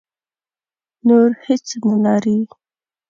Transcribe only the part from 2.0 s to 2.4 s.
لري.